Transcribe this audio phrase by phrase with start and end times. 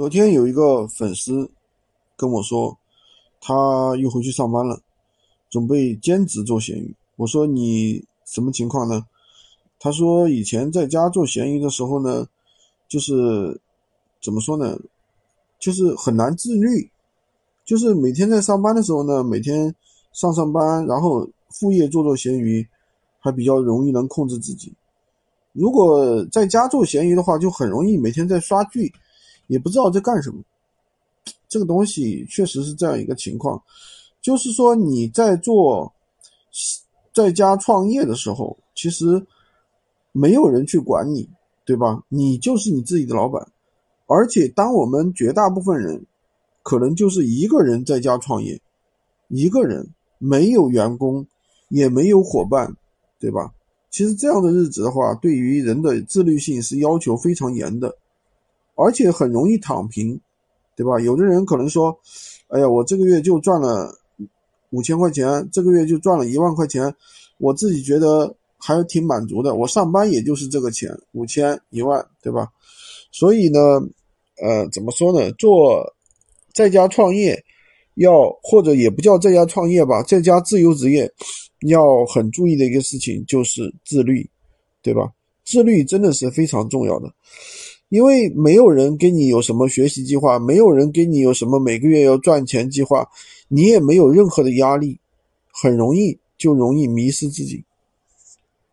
[0.00, 1.50] 昨天有一个粉丝
[2.16, 2.74] 跟我说，
[3.38, 3.54] 他
[3.98, 4.80] 又回去上班了，
[5.50, 6.96] 准备兼职做闲鱼。
[7.16, 9.04] 我说你什么情况呢？
[9.78, 12.26] 他说以前在家做闲鱼的时候呢，
[12.88, 13.60] 就是
[14.22, 14.74] 怎么说呢，
[15.58, 16.90] 就是很难自律，
[17.66, 19.74] 就是每天在上班的时候呢，每天
[20.14, 22.66] 上上班，然后副业做做闲鱼，
[23.18, 24.72] 还比较容易能控制自己。
[25.52, 28.90] 如果在家做闲鱼的话，就很容易每天在刷剧。
[29.50, 30.40] 也不知道在干什么，
[31.48, 33.60] 这个东西确实是这样一个情况，
[34.22, 35.92] 就是说你在做
[37.12, 39.26] 在家创业的时候，其实
[40.12, 41.28] 没有人去管你，
[41.64, 42.00] 对吧？
[42.08, 43.44] 你就是你自己的老板，
[44.06, 46.06] 而且当我们绝大部分人
[46.62, 48.60] 可能就是一个人在家创业，
[49.26, 49.84] 一个人
[50.18, 51.26] 没有员工，
[51.70, 52.76] 也没有伙伴，
[53.18, 53.52] 对吧？
[53.90, 57.96] 其实这样的日子的话，对于人的自律性是要求非常严的。
[58.82, 60.18] 而且很容易躺平，
[60.74, 60.98] 对吧？
[61.00, 61.96] 有的人可能说
[62.48, 63.94] ：“哎呀，我这个月就赚了
[64.70, 66.94] 五千块钱，这个月就赚了一万块钱，
[67.38, 69.54] 我自己觉得还挺满足的。
[69.54, 72.48] 我上班也就是这个钱，五千一万，对吧？”
[73.12, 73.58] 所以呢，
[74.42, 75.30] 呃，怎么说呢？
[75.32, 75.84] 做
[76.54, 77.44] 在家创业，
[77.96, 81.12] 要或者也不叫在家创业吧，在家自由职业，
[81.68, 84.28] 要很注意的一个事情就是自律，
[84.80, 85.12] 对吧？
[85.44, 87.12] 自律真的是非常重要的。
[87.90, 93.06] 因为没有人跟你有什么学习计划，没有人跟你有什么每个月要赚钱计划，
[93.48, 94.98] 你也没有任何的压力，
[95.52, 97.64] 很容易就容易迷失自己。